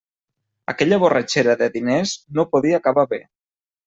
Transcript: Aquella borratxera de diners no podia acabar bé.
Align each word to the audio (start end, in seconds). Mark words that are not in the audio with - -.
Aquella 0.71 0.97
borratxera 1.03 1.55
de 1.59 1.67
diners 1.75 2.13
no 2.39 2.47
podia 2.55 2.79
acabar 2.81 3.05
bé. 3.13 3.21